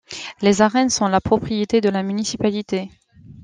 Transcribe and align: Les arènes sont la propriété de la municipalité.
Les 0.41 0.63
arènes 0.63 0.89
sont 0.89 1.07
la 1.07 1.21
propriété 1.21 1.79
de 1.79 1.89
la 1.89 2.01
municipalité. 2.01 2.89